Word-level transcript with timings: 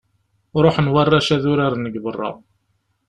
Ruḥen 0.63 0.91
warrac 0.93 1.29
ad 1.35 1.43
uraren 1.51 1.83
deg 1.85 1.95
berra. 2.03 2.29